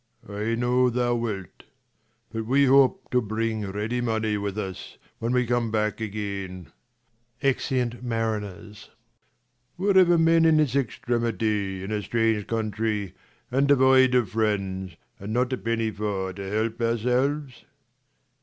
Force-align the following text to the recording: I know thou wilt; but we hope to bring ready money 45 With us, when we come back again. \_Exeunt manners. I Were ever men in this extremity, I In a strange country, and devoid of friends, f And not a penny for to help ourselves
I 0.27 0.55
know 0.55 0.89
thou 0.89 1.13
wilt; 1.13 1.61
but 2.31 2.47
we 2.47 2.65
hope 2.65 3.11
to 3.11 3.21
bring 3.21 3.67
ready 3.69 4.01
money 4.01 4.35
45 4.35 4.41
With 4.41 4.57
us, 4.57 4.97
when 5.19 5.31
we 5.31 5.45
come 5.45 5.69
back 5.69 6.01
again. 6.01 6.71
\_Exeunt 7.43 8.01
manners. 8.01 8.89
I 9.77 9.81
Were 9.83 9.95
ever 9.99 10.17
men 10.17 10.45
in 10.45 10.57
this 10.57 10.75
extremity, 10.75 11.81
I 11.81 11.85
In 11.85 11.91
a 11.91 12.01
strange 12.01 12.47
country, 12.47 13.13
and 13.51 13.67
devoid 13.67 14.15
of 14.15 14.29
friends, 14.31 14.93
f 14.93 14.97
And 15.19 15.33
not 15.33 15.53
a 15.53 15.57
penny 15.59 15.91
for 15.91 16.33
to 16.33 16.49
help 16.49 16.81
ourselves 16.81 17.65